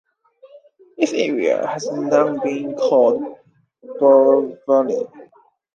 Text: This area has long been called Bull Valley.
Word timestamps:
This 0.97 1.13
area 1.13 1.63
has 1.67 1.85
long 1.85 2.39
been 2.43 2.73
called 2.73 3.37
Bull 3.99 4.57
Valley. 4.67 5.05